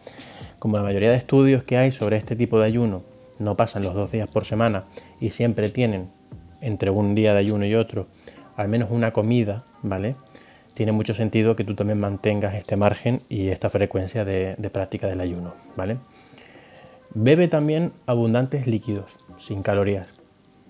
Como 0.59 0.77
la 0.77 0.83
mayoría 0.83 1.09
de 1.09 1.17
estudios 1.17 1.63
que 1.63 1.75
hay 1.77 1.91
sobre 1.91 2.17
este 2.17 2.35
tipo 2.35 2.59
de 2.59 2.67
ayuno 2.67 3.01
no 3.39 3.57
pasan 3.57 3.83
los 3.83 3.95
dos 3.95 4.11
días 4.11 4.29
por 4.29 4.45
semana 4.45 4.83
y 5.19 5.31
siempre 5.31 5.69
tienen 5.69 6.09
entre 6.61 6.91
un 6.91 7.15
día 7.15 7.33
de 7.33 7.39
ayuno 7.39 7.65
y 7.65 7.73
otro 7.73 8.05
al 8.55 8.67
menos 8.67 8.91
una 8.91 9.11
comida, 9.11 9.63
¿vale? 9.81 10.15
tiene 10.75 10.91
mucho 10.91 11.13
sentido 11.13 11.55
que 11.55 11.63
tú 11.63 11.75
también 11.75 11.99
mantengas 11.99 12.55
este 12.55 12.75
margen 12.75 13.21
y 13.27 13.47
esta 13.49 13.69
frecuencia 13.69 14.23
de, 14.25 14.55
práctica 14.71 15.07
del 15.07 15.19
ayuno, 15.19 15.53
¿vale? 15.75 15.97
Bebe 17.13 17.47
también 17.47 17.91
abundantes 18.05 18.67
líquidos, 18.67 19.17
sin 19.37 19.63
calorías, 19.63 20.07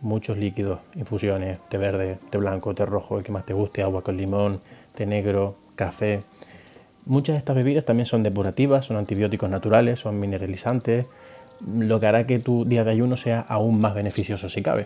muchos 0.01 0.37
líquidos, 0.37 0.79
infusiones, 0.95 1.59
té 1.69 1.77
verde, 1.77 2.17
té 2.29 2.37
blanco, 2.37 2.73
té 2.73 2.85
rojo, 2.85 3.17
el 3.17 3.23
que 3.23 3.31
más 3.31 3.45
te 3.45 3.53
guste, 3.53 3.81
agua 3.83 4.03
con 4.03 4.17
limón, 4.17 4.61
té 4.95 5.05
negro, 5.05 5.55
café. 5.75 6.23
Muchas 7.05 7.35
de 7.35 7.37
estas 7.37 7.55
bebidas 7.55 7.85
también 7.85 8.05
son 8.05 8.23
depurativas, 8.23 8.85
son 8.85 8.97
antibióticos 8.97 9.49
naturales, 9.49 9.99
son 9.99 10.19
mineralizantes, 10.19 11.05
lo 11.65 11.99
que 11.99 12.07
hará 12.07 12.25
que 12.25 12.39
tu 12.39 12.65
día 12.65 12.83
de 12.83 12.91
ayuno 12.91 13.17
sea 13.17 13.39
aún 13.39 13.79
más 13.79 13.93
beneficioso 13.93 14.49
si 14.49 14.61
cabe. 14.61 14.85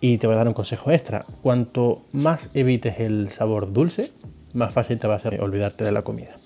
Y 0.00 0.18
te 0.18 0.26
voy 0.26 0.34
a 0.34 0.38
dar 0.38 0.48
un 0.48 0.54
consejo 0.54 0.90
extra. 0.90 1.24
Cuanto 1.42 2.02
más 2.12 2.50
evites 2.54 3.00
el 3.00 3.30
sabor 3.30 3.72
dulce, 3.72 4.12
más 4.52 4.72
fácil 4.72 4.98
te 4.98 5.06
va 5.06 5.16
a 5.16 5.18
ser 5.18 5.40
olvidarte 5.42 5.84
de 5.84 5.92
la 5.92 6.02
comida. 6.02 6.36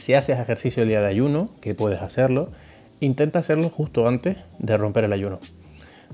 Si 0.00 0.14
haces 0.14 0.38
ejercicio 0.38 0.82
el 0.82 0.88
día 0.88 1.00
de 1.00 1.08
ayuno, 1.08 1.50
que 1.60 1.74
puedes 1.74 2.00
hacerlo, 2.00 2.50
intenta 3.00 3.40
hacerlo 3.40 3.70
justo 3.70 4.06
antes 4.06 4.36
de 4.58 4.76
romper 4.76 5.04
el 5.04 5.12
ayuno. 5.12 5.40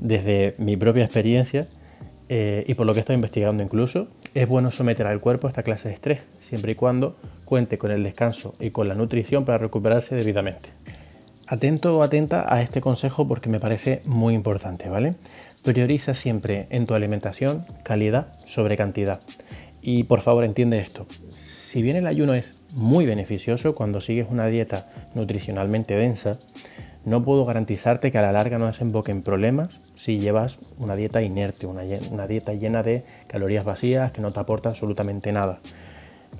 Desde 0.00 0.54
mi 0.58 0.76
propia 0.76 1.04
experiencia 1.04 1.68
eh, 2.28 2.64
y 2.66 2.74
por 2.74 2.86
lo 2.86 2.94
que 2.94 3.00
estoy 3.00 3.14
investigando 3.14 3.62
incluso, 3.62 4.08
es 4.34 4.48
bueno 4.48 4.70
someter 4.70 5.06
al 5.06 5.20
cuerpo 5.20 5.46
a 5.46 5.50
esta 5.50 5.62
clase 5.62 5.88
de 5.88 5.94
estrés, 5.94 6.22
siempre 6.40 6.72
y 6.72 6.74
cuando 6.74 7.16
cuente 7.44 7.76
con 7.76 7.90
el 7.90 8.02
descanso 8.02 8.54
y 8.58 8.70
con 8.70 8.88
la 8.88 8.94
nutrición 8.94 9.44
para 9.44 9.58
recuperarse 9.58 10.14
debidamente. 10.14 10.70
Atento 11.46 11.98
o 11.98 12.02
atenta 12.02 12.46
a 12.48 12.62
este 12.62 12.80
consejo 12.80 13.28
porque 13.28 13.50
me 13.50 13.60
parece 13.60 14.00
muy 14.06 14.32
importante, 14.34 14.88
¿vale? 14.88 15.14
Prioriza 15.62 16.14
siempre 16.14 16.66
en 16.70 16.86
tu 16.86 16.94
alimentación 16.94 17.66
calidad 17.82 18.32
sobre 18.46 18.78
cantidad. 18.78 19.20
Y 19.82 20.04
por 20.04 20.20
favor 20.20 20.44
entiende 20.44 20.78
esto. 20.78 21.06
Si 21.34 21.82
bien 21.82 21.96
el 21.96 22.06
ayuno 22.06 22.32
es 22.32 22.54
muy 22.70 23.04
beneficioso 23.04 23.74
cuando 23.74 24.00
sigues 24.00 24.28
una 24.30 24.46
dieta 24.46 24.88
nutricionalmente 25.14 25.94
densa, 25.94 26.38
no 27.04 27.24
puedo 27.24 27.44
garantizarte 27.44 28.12
que 28.12 28.18
a 28.18 28.22
la 28.22 28.32
larga 28.32 28.58
no 28.58 28.66
desemboque 28.66 29.10
en 29.10 29.22
problemas 29.22 29.80
si 29.94 30.18
llevas 30.18 30.58
una 30.78 30.94
dieta 30.94 31.22
inerte, 31.22 31.66
una, 31.66 31.82
una, 32.10 32.26
dieta 32.26 32.54
llena 32.54 32.82
de 32.82 33.04
calorías 33.26 33.64
vacías 33.64 34.12
que 34.12 34.20
no 34.20 34.32
te 34.32 34.40
aporta 34.40 34.68
absolutamente 34.68 35.32
nada. 35.32 35.60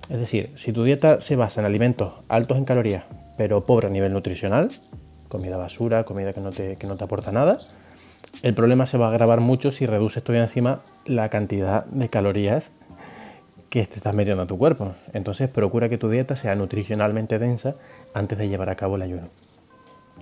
Es 0.08 0.18
decir, 0.18 0.52
si 0.56 0.72
tu 0.72 0.84
dieta 0.84 1.20
se 1.20 1.36
basa 1.36 1.60
en 1.60 1.66
alimentos 1.66 2.12
altos 2.28 2.58
en 2.58 2.64
calorías, 2.64 3.04
pero 3.36 3.66
pobre 3.66 3.88
a 3.88 3.90
nivel 3.90 4.12
nutricional, 4.12 4.70
comida 5.28 5.56
basura, 5.56 6.04
comida 6.04 6.32
que 6.32 6.40
no 6.40 6.50
te, 6.50 6.76
que 6.76 6.86
no 6.86 6.96
te 6.96 7.04
aporta 7.04 7.32
nada, 7.32 7.58
el 8.42 8.54
problema 8.54 8.86
se 8.86 8.98
va 8.98 9.06
a 9.06 9.10
agravar 9.10 9.40
mucho 9.40 9.72
si 9.72 9.86
reduces 9.86 10.22
todavía 10.22 10.44
encima 10.44 10.82
la 11.06 11.28
cantidad 11.28 11.84
de 11.86 12.08
calorías 12.08 12.70
que 13.68 13.86
te 13.86 13.96
estás 13.96 14.14
metiendo 14.14 14.42
a 14.42 14.46
tu 14.46 14.58
cuerpo. 14.58 14.94
Entonces 15.12 15.48
procura 15.48 15.88
que 15.88 15.98
tu 15.98 16.10
dieta 16.10 16.36
sea 16.36 16.54
nutricionalmente 16.54 17.38
densa 17.38 17.74
antes 18.14 18.38
de 18.38 18.48
llevar 18.48 18.68
a 18.68 18.76
cabo 18.76 18.96
el 18.96 19.02
ayuno. 19.02 19.28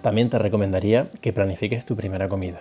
También 0.03 0.31
te 0.31 0.39
recomendaría 0.39 1.09
que 1.21 1.33
planifiques 1.33 1.85
tu 1.85 1.97
primera 1.97 2.29
comida. 2.29 2.61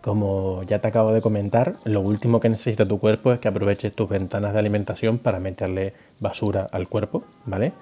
Como 0.00 0.62
ya 0.62 0.78
te 0.78 0.88
acabo 0.88 1.12
de 1.12 1.20
comentar, 1.20 1.76
lo 1.84 2.00
último 2.00 2.40
que 2.40 2.48
necesita 2.48 2.86
tu 2.86 2.98
cuerpo 2.98 3.32
es 3.32 3.38
que 3.38 3.48
aproveches 3.48 3.92
tus 3.92 4.08
ventanas 4.08 4.54
de 4.54 4.58
alimentación 4.58 5.18
para 5.18 5.40
meterle 5.40 5.92
basura 6.20 6.66
al 6.72 6.88
cuerpo, 6.88 7.22
¿vale? 7.44 7.72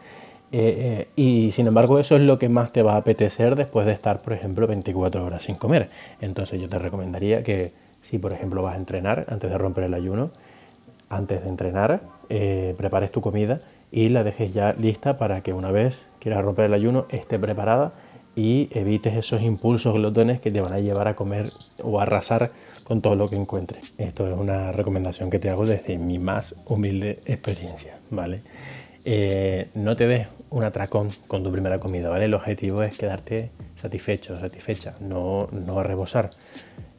Eh, 0.51 1.07
eh, 1.07 1.09
y 1.15 1.51
sin 1.53 1.67
embargo 1.67 1.99
eso 1.99 2.17
es 2.17 2.23
lo 2.23 2.39
que 2.39 2.49
más 2.49 2.73
te 2.73 2.83
va 2.83 2.95
a 2.95 2.97
apetecer 2.97 3.55
después 3.55 3.87
de 3.87 3.93
estar, 3.93 4.21
por 4.21 4.33
ejemplo, 4.33 4.67
24 4.67 5.25
horas 5.25 5.45
sin 5.45 5.55
comer. 5.57 5.91
Entonces 6.21 6.61
yo 6.61 6.69
te 6.69 6.79
recomendaría 6.79 7.45
que 7.45 7.73
si, 8.03 8.19
por 8.19 8.33
ejemplo, 8.33 8.63
vas 8.63 8.75
a 8.75 8.79
entrenar 8.79 9.27
antes 9.29 9.51
de 9.51 9.59
romper 9.59 9.85
el 9.85 9.95
ayuno, 9.95 10.31
antes 11.09 11.43
de 11.43 11.49
entrenar, 11.49 12.01
eh, 12.31 12.75
prepares 12.77 13.13
tu 13.13 13.21
comida 13.21 13.61
y 13.91 14.09
la 14.09 14.25
dejes 14.25 14.53
ya 14.53 14.73
lista 14.73 15.19
para 15.19 15.43
que 15.43 15.53
una 15.53 15.71
vez 15.71 16.03
quieras 16.19 16.45
romper 16.45 16.67
el 16.67 16.75
ayuno 16.75 17.07
esté 17.11 17.39
preparada 17.39 17.93
y 18.39 18.69
evites 18.71 19.17
esos 19.17 19.43
impulsos 19.43 19.95
glotones 19.95 20.41
que 20.41 20.53
te 20.53 20.61
van 20.61 20.73
a 20.73 20.79
llevar 20.79 21.09
a 21.09 21.17
comer 21.17 21.51
o 21.83 21.99
a 21.99 22.05
arrasar 22.05 22.53
con 22.85 23.03
todo 23.03 23.17
lo 23.17 23.29
que 23.29 23.35
encuentres. 23.35 23.93
Esto 23.99 24.29
es 24.29 24.39
una 24.39 24.71
recomendación 24.71 25.29
que 25.29 25.41
te 25.41 25.51
hago 25.51 25.67
desde 25.67 25.99
mi 25.99 26.21
más 26.21 26.55
humilde 26.65 27.19
experiencia, 27.27 27.99
¿vale? 28.11 28.43
Eh, 29.05 29.67
no 29.75 29.97
te 29.97 30.07
des 30.07 30.29
un 30.51 30.63
atracón 30.63 31.11
con 31.27 31.43
tu 31.43 31.51
primera 31.51 31.81
comida, 31.81 32.11
¿vale? 32.11 32.27
El 32.27 32.35
objetivo 32.35 32.85
es 32.85 32.97
quedarte 32.97 33.51
satisfecho, 33.75 34.39
satisfecha, 34.39 34.95
no, 35.01 35.49
no 35.51 35.83
rebosar 35.83 36.31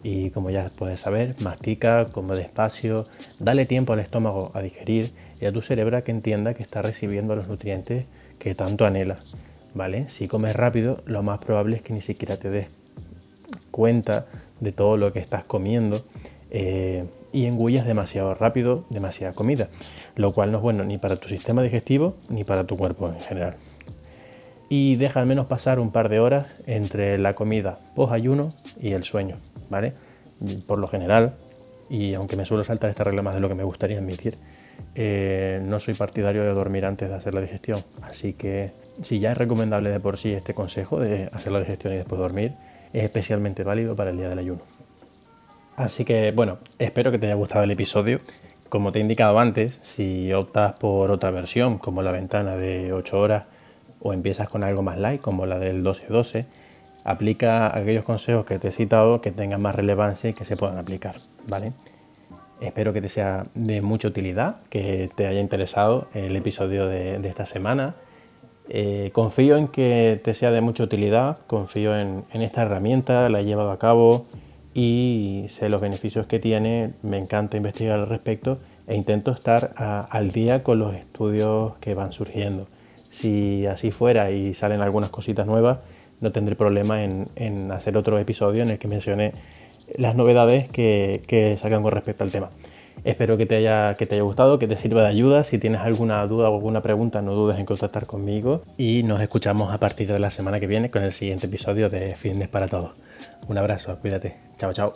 y 0.04 0.32
como 0.32 0.50
ya 0.50 0.70
puedes 0.76 1.00
saber, 1.00 1.36
mastica, 1.40 2.08
come 2.12 2.36
despacio, 2.36 3.08
dale 3.40 3.66
tiempo 3.66 3.94
al 3.94 4.00
estómago 4.00 4.52
a 4.54 4.62
digerir 4.62 5.14
y 5.40 5.46
a 5.46 5.54
tu 5.54 5.62
cerebro 5.62 6.04
que 6.04 6.12
entienda 6.12 6.54
que 6.54 6.64
está 6.64 6.82
recibiendo 6.82 7.34
los 7.38 7.48
nutrientes 7.48 8.08
que 8.40 8.56
tanto 8.56 8.86
anhela. 8.86 9.20
¿Vale? 9.74 10.10
Si 10.10 10.28
comes 10.28 10.56
rápido, 10.56 11.02
lo 11.06 11.24
más 11.24 11.40
probable 11.40 11.76
es 11.76 11.82
que 11.82 11.94
ni 11.94 12.02
siquiera 12.02 12.38
te 12.38 12.50
des 12.50 12.68
cuenta 13.72 14.26
de 14.60 14.72
todo 14.72 14.98
lo 14.98 15.14
que 15.14 15.20
estás 15.20 15.44
comiendo 15.44 16.04
eh, 16.50 17.06
y 17.32 17.46
engullas 17.46 17.86
demasiado 17.86 18.34
rápido 18.34 18.86
demasiada 18.90 19.34
comida, 19.34 19.70
lo 20.16 20.34
cual 20.34 20.52
no 20.52 20.58
es 20.58 20.64
bueno 20.64 20.84
ni 20.84 20.98
para 20.98 21.16
tu 21.16 21.30
sistema 21.30 21.62
digestivo 21.62 22.16
ni 22.30 22.44
para 22.44 22.66
tu 22.66 22.78
cuerpo 22.78 23.08
en 23.08 23.20
general. 23.20 23.56
Y 24.70 24.98
deja 24.98 25.20
al 25.20 25.26
menos 25.26 25.46
pasar 25.46 25.80
un 25.80 25.92
par 25.92 26.10
de 26.10 26.20
horas 26.20 26.48
entre 26.68 27.18
la 27.18 27.36
comida 27.36 27.80
post 27.96 28.14
ayuno 28.14 28.54
y 28.80 28.92
el 28.92 29.04
sueño. 29.04 29.38
¿vale? 29.70 29.94
Por 30.68 30.80
lo 30.80 30.88
general, 30.88 31.36
y 31.90 32.14
aunque 32.14 32.36
me 32.36 32.46
suelo 32.46 32.64
saltar 32.64 32.90
esta 32.90 33.04
regla 33.04 33.22
más 33.22 33.36
de 33.36 33.42
lo 33.42 33.50
que 33.50 33.56
me 33.56 33.64
gustaría 33.64 33.98
admitir, 33.98 34.38
eh, 34.96 35.60
no 35.64 35.80
soy 35.80 35.94
partidario 35.94 36.44
de 36.44 36.54
dormir 36.54 36.86
antes 36.86 37.10
de 37.10 37.16
hacer 37.16 37.34
la 37.34 37.42
digestión. 37.42 37.84
Así 38.02 38.34
que 38.34 38.72
si 39.02 39.20
ya 39.20 39.32
es 39.32 39.38
recomendable 39.38 39.90
de 39.90 40.00
por 40.00 40.18
sí 40.18 40.34
este 40.34 40.54
consejo 40.54 41.00
de 41.00 41.30
hacer 41.34 41.52
la 41.52 41.60
digestión 41.60 41.94
y 41.94 41.98
después 41.98 42.20
dormir, 42.20 42.54
es 42.94 43.04
especialmente 43.04 43.64
válido 43.64 43.96
para 43.96 44.12
el 44.12 44.18
día 44.18 44.30
del 44.30 44.40
ayuno. 44.40 44.62
Así 45.76 46.04
que 46.06 46.32
bueno, 46.32 46.58
espero 46.78 47.12
que 47.12 47.20
te 47.20 47.28
haya 47.28 47.36
gustado 47.36 47.64
el 47.64 47.72
episodio. 47.72 48.20
Como 48.68 48.92
te 48.92 49.00
he 49.00 49.02
indicado 49.02 49.40
antes, 49.40 49.80
si 49.82 50.32
optas 50.34 50.74
por 50.74 51.10
otra 51.12 51.32
versión 51.32 51.78
como 51.78 52.02
la 52.02 52.12
ventana 52.12 52.56
de 52.56 52.94
8 52.94 53.20
horas 53.20 53.44
o 54.02 54.14
empiezas 54.14 54.50
con 54.50 54.64
algo 54.64 54.82
más 54.84 54.98
light 54.98 55.22
como 55.22 55.46
la 55.46 55.58
del 55.58 55.84
12-12, 55.84 56.46
aplica 57.04 57.76
aquellos 57.76 58.06
consejos 58.06 58.46
que 58.46 58.60
te 58.60 58.68
he 58.68 58.72
citado 58.72 59.22
que 59.22 59.32
tengan 59.32 59.62
más 59.62 59.76
relevancia 59.76 60.30
y 60.30 60.34
que 60.34 60.46
se 60.46 60.56
puedan 60.56 60.78
aplicar, 60.78 61.16
¿vale? 61.48 61.74
Espero 62.62 62.92
que 62.92 63.02
te 63.02 63.10
sea 63.10 63.46
de 63.54 63.82
mucha 63.82 64.10
utilidad, 64.10 64.58
que 64.70 65.10
te 65.16 65.28
haya 65.28 65.40
interesado 65.40 66.08
el 66.14 66.36
episodio 66.36 66.88
de, 66.88 67.16
esta 67.28 67.46
semana. 67.46 67.96
Eh, 68.72 69.10
confío 69.14 69.58
en 69.58 69.68
que 69.68 70.22
te 70.24 70.36
sea 70.36 70.52
de 70.52 70.62
mucha 70.62 70.84
utilidad, 70.84 71.40
confío 71.48 71.98
en, 71.98 72.24
esta 72.34 72.62
herramienta, 72.62 73.28
la 73.28 73.40
he 73.40 73.44
llevado 73.44 73.72
a 73.72 73.80
cabo 73.80 74.28
y 74.76 75.48
sé 75.50 75.70
los 75.70 75.82
beneficios 75.82 76.28
que 76.28 76.38
tiene, 76.38 76.94
me 77.02 77.18
encanta 77.18 77.58
investigar 77.58 78.00
al 78.00 78.08
respecto 78.08 78.60
e 78.86 78.96
intento 78.96 79.32
estar 79.32 79.74
al 79.76 80.32
día 80.32 80.62
con 80.62 80.78
los 80.78 80.96
estudios 80.96 81.78
que 81.78 81.96
van 81.96 82.14
surgiendo. 82.14 82.68
Si 83.10 83.66
así 83.66 83.90
fuera 83.90 84.30
y 84.30 84.54
salen 84.54 84.82
algunas 84.82 85.10
cositas 85.10 85.48
nuevas, 85.48 85.80
no 86.22 86.32
tendré 86.32 86.56
problema 86.56 87.04
en, 87.04 87.72
hacer 87.72 87.98
otro 87.98 88.20
episodio 88.20 88.62
en 88.62 88.70
el 88.70 88.78
que 88.78 88.88
mencione 88.88 89.34
las 89.96 90.16
novedades 90.16 90.70
que, 90.70 91.24
que, 91.26 91.58
sacan 91.58 91.82
con 91.82 91.92
respecto 91.92 92.24
al 92.24 92.32
tema. 92.32 92.52
Espero 93.04 93.38
que 93.38 93.46
te, 93.46 93.56
haya, 93.56 93.96
que 93.96 94.06
te 94.06 94.16
haya 94.16 94.24
gustado, 94.24 94.60
que 94.60 94.68
te 94.68 94.78
sirva 94.78 95.02
de 95.02 95.08
ayuda. 95.08 95.44
Si 95.44 95.58
tienes 95.58 95.82
alguna 95.82 96.26
duda 96.28 96.50
o 96.50 96.56
alguna 96.56 96.82
pregunta, 96.82 97.22
no 97.22 97.34
dudes 97.34 97.60
en 97.60 97.66
contactar 97.66 98.06
conmigo. 98.06 98.64
Y 98.78 99.04
nos 99.04 99.22
escuchamos 99.22 99.74
a 99.74 99.80
partir 99.80 100.12
de 100.12 100.20
la 100.20 100.30
semana 100.30 100.60
que 100.60 100.68
viene 100.68 100.90
con 100.90 101.04
el 101.04 101.12
siguiente 101.12 101.48
episodio 101.48 101.90
de 101.90 102.16
Fitness 102.16 102.48
para 102.50 102.68
Todos. 102.68 102.92
Un 103.48 103.58
abrazo, 103.58 103.98
cuídate. 104.00 104.36
Chao, 104.58 104.74
chao. 104.74 104.94